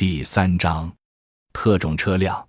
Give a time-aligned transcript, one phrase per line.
[0.00, 0.90] 第三章，
[1.52, 2.48] 特种车辆，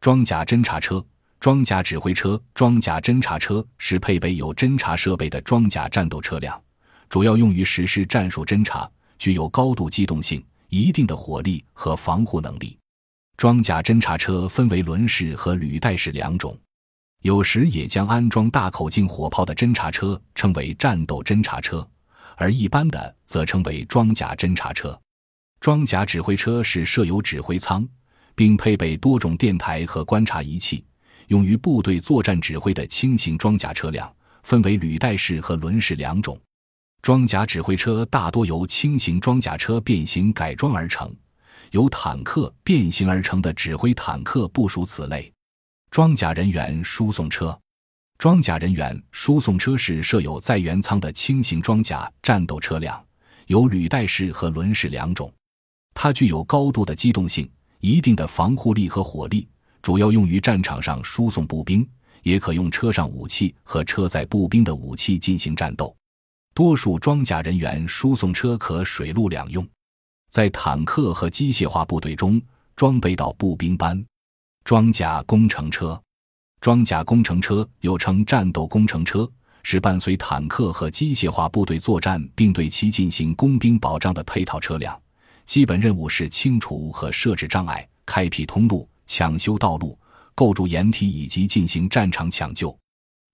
[0.00, 1.04] 装甲侦察车、
[1.40, 6.62] 装甲指挥车、装甲侦察车是配备有侦察设备的装甲战斗车辆，
[7.08, 8.88] 主要用于实施战术侦察，
[9.18, 12.78] 具有高度机动性、一定的火力和防护能力。
[13.36, 16.56] 装甲侦察车分为轮式和履带式两种，
[17.22, 21.84] 有时也将安装大口径火炮的侦察车称为战斗侦察车，
[22.36, 24.96] 而一般的则称为装甲侦察车。
[25.64, 27.88] 装甲指挥车是设有指挥舱，
[28.34, 30.84] 并配备多种电台和观察仪器，
[31.28, 36.38] 用于部队作战指挥的轻型装甲车辆，分为履带式和轮式两种。
[37.00, 41.10] 装甲指挥车大多由轻型装甲车变形改装而成，
[41.70, 45.32] 由坦克变形而成的指挥坦克部属此类。
[45.90, 47.58] 装甲人员输送车，
[48.18, 53.02] 装甲人员输送车是设有载员舱的轻型装甲战斗车辆，
[53.46, 55.32] 有履带式和轮式两种。
[55.94, 57.48] 它具有高度的机动性、
[57.80, 59.48] 一定的防护力和火力，
[59.80, 61.88] 主要用于战场上输送步兵，
[62.22, 65.94] 也可用车上武器和车载步兵的武器进行战斗。
[66.52, 69.66] 多数装甲人员输送车可水陆两用，
[70.30, 72.40] 在坦克和机械化部队中
[72.76, 74.04] 装备到步兵班。
[74.64, 76.00] 装甲工程车，
[76.60, 79.30] 装甲工程车又称战斗工程车，
[79.62, 84.98] 是伴随坦克和机械化部队作战，并对其进行工兵保障的配套车辆。
[85.46, 89.98] 基本任务是清除和设置障碍、开辟通路、抢修道路、
[90.34, 92.76] 构筑掩体以及进行战场抢救。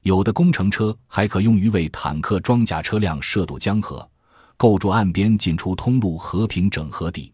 [0.02, 4.08] 有的工程车还可用于为坦克装甲车辆涉渡江河、
[4.56, 7.32] 构筑岸边进出通路和平整河底，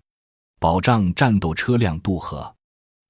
[0.58, 2.52] 保障战斗车辆渡河。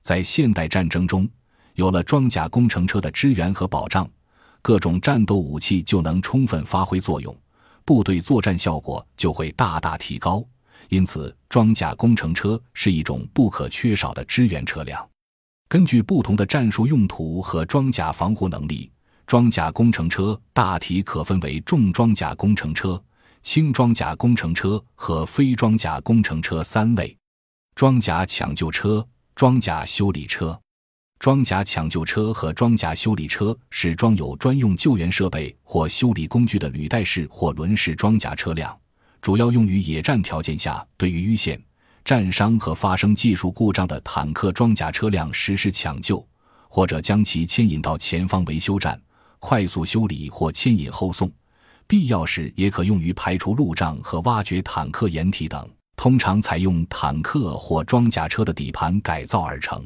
[0.03, 1.29] 在现代战争中，
[1.75, 4.09] 有了装甲工程车的支援和保障，
[4.63, 7.35] 各种战斗武器就能充分发挥作用，
[7.85, 10.45] 部队作战效果就会大大提高。
[10.89, 15.09] 因此，装甲工程车是一种不可缺少的支援车辆。
[15.69, 18.91] 根据不同的战术用途和装甲防护能力，
[19.27, 23.03] 装甲工程车大体可分为重装甲工程车、
[23.43, 27.17] 轻装甲工程车和非装甲工程车三类。
[27.75, 30.59] 装甲抢救车、装甲修理车、
[31.19, 38.79] 装甲抢救车和装甲修理车是装有专用救援设备或修理工具的履带式或轮式装甲车辆。
[39.27, 41.61] 主要用于野战条件下，对于淤陷、
[42.05, 46.25] 战伤和发生技术故障的坦克装甲车辆实施抢救，
[46.69, 48.97] 或者将其牵引到前方维修站
[49.41, 51.29] 快速修理或牵引后送。
[51.89, 55.69] 必要时也可用于排除路障和挖掘坦克掩体等。
[55.97, 59.85] 通常采用坦克或装甲车的底盘改造而成。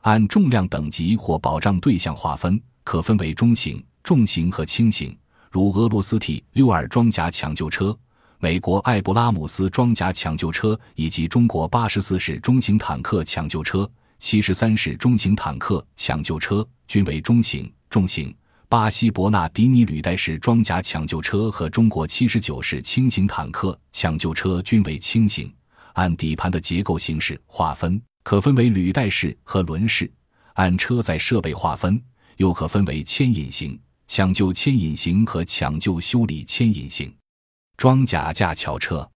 [0.00, 5.16] 按重量等级或保障对象划分，可分为中型、重型和轻型，
[5.48, 7.96] 如俄罗斯 T 六二装甲抢救车。
[8.38, 18.34] 美国艾布拉姆斯装甲抢救车以及中国八十四式中型坦克抢救车、七十三式中型坦克抢救车均为中型、重型。
[18.68, 25.52] 巴西伯纳迪尼履带式装甲抢救车和中国七十九式轻型坦克抢救车均为轻型。
[25.92, 30.06] 按底盘的结构形式划分，可分为履带式和轮式；
[30.54, 32.02] 按车载设备划分，
[32.38, 33.78] 又可分为牵引型、
[34.08, 37.14] 抢救牵引型和抢救修理牵引型。
[37.76, 39.08] 装甲架桥车，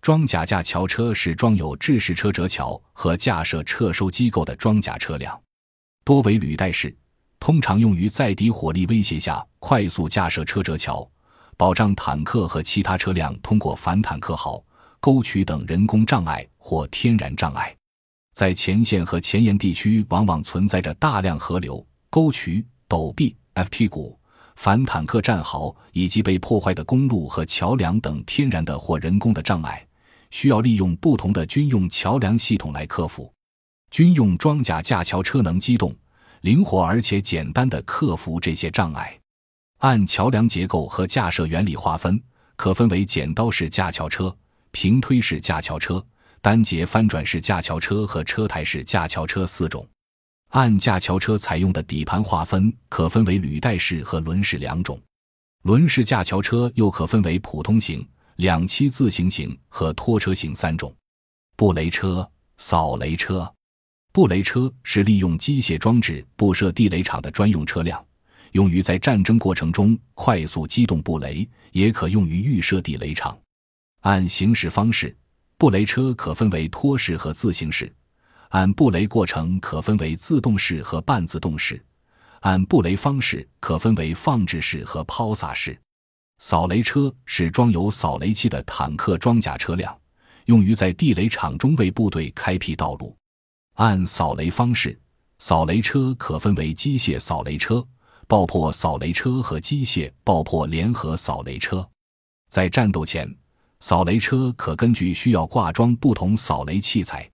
[0.00, 5.38] 装甲架桥车是装有制式车辙桥和架设撤收机构的装甲车辆，
[6.04, 6.96] 多为履带式，
[7.40, 11.06] 通常用于在敌火力威胁下快速架设车辙桥，
[11.56, 14.64] 保障坦克和其他车辆通过反坦克壕、
[15.00, 17.74] 沟渠等人工障碍或天然障碍。
[18.34, 24.18] 在前线和前沿地区，往往存在着大量河流、沟渠、陡壁、FT 谷。
[24.56, 29.86] 反坦克战壕以及被破坏的公路和桥梁等天然的或人工的障碍，
[30.30, 33.30] 需要利用不同的军用桥梁系统来克服。
[33.90, 35.94] 军用装甲架桥车能机动、
[36.40, 39.16] 灵活而且简单的克服这些障碍。
[39.78, 42.20] 按桥梁结构和架设原理划分，
[42.56, 44.34] 可分为剪刀式架桥车、
[44.70, 46.04] 平推式架桥车、
[46.40, 49.86] 单节翻转式架桥车和车台式架桥车四种。
[50.50, 55.00] 按架桥车采用的底盘划分，可分为履带式和轮式两种。
[55.62, 58.06] 轮式架桥车又可分为普通型、
[58.36, 60.94] 两栖自行型和拖车型三种。
[61.56, 63.52] 布雷车、扫雷车。
[64.12, 68.02] 布雷车是利用机械装置布设地雷场的专用车辆，
[68.52, 73.36] 用于在战争过程中快速机动布雷，也可用于预设地雷场。
[74.00, 75.14] 按行驶方式，
[75.58, 77.92] 布雷车可分为拖式和自行式。
[78.50, 81.84] 按布雷过程可分为自动式和半自动式，
[82.40, 85.78] 按布雷方式可分为放置式和抛洒式。
[86.38, 89.96] 扫雷车是装有扫雷器的坦克装甲车辆，
[90.44, 93.16] 用于在地雷场中为部队开辟道路。
[93.74, 94.98] 按扫雷方式，
[95.38, 97.86] 扫雷车可分为机械扫雷车、
[98.26, 101.86] 爆破扫雷车和机械爆破联合扫雷车。
[102.48, 103.34] 在战斗前，
[103.80, 107.28] 扫雷车可根据需要挂装不同扫雷器材。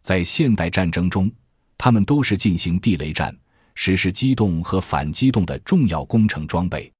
[0.00, 1.30] 在现代战争中，
[1.78, 3.36] 它们都是进行地雷战、
[3.74, 6.90] 实施机动和反机动的重要工程装备。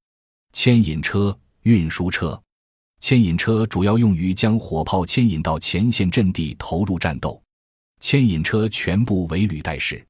[0.53, 2.41] 牵引车、运输车。
[3.01, 7.43] 牵引车主要用于将火炮牵引到前线阵地投入战斗。
[7.99, 10.05] 牵引车全部为履带式。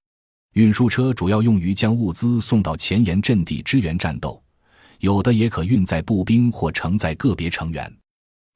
[0.55, 4.43] 运输车主要用于将物资送到前沿阵地支援战斗，
[4.99, 7.97] 有的也可运载步兵或承载个别成员。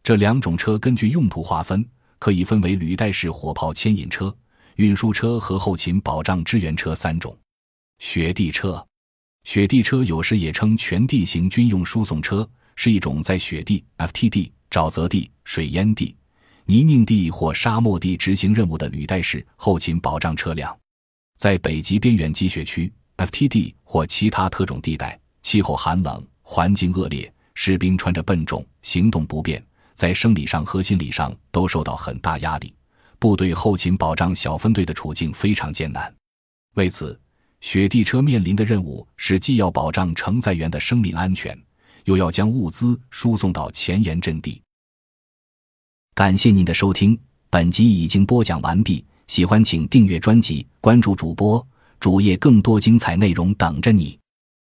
[0.03, 1.89] 这两种车根据用途划分，
[2.25, 4.35] 可以分为履带式火炮牵引车、
[4.77, 7.37] 运输车和后勤保障支援车三种。
[7.99, 8.83] 雪地车，
[9.43, 12.49] 雪地车有时也称全地形军用输送车。
[12.77, 16.17] 是一种在雪地、FTD、沼泽地、水淹地、
[16.65, 20.75] 泥泞地或沙漠地执行任务的履带式后勤保障车辆。
[21.37, 29.63] 在北极边缘积雪区 （FTD） 或其他特种地带，气候寒冷、环境恶劣，士兵穿着笨重，行动不便，
[29.95, 32.75] 在生理上和心理上都受到很大压力。
[33.19, 36.15] 部队后勤保障小分队的处境非常艰难。
[36.75, 37.19] 为此，
[37.61, 41.59] 雪地车面临的任务是既要保障承载员的生命安全。
[42.05, 44.61] 又要将物资输送到前沿阵地。
[46.15, 47.19] 感谢您的收听，
[47.49, 49.03] 本集已经播讲完毕。
[49.27, 51.67] 喜欢请订阅专辑，关注主播
[51.99, 54.19] 主页，更多精彩内容等着你。